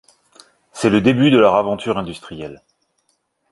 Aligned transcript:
C'est 0.73 0.89
le 0.89 0.99
début 0.99 1.29
de 1.29 1.37
leur 1.37 1.53
aventure 1.53 1.99
industrielle. 1.99 2.63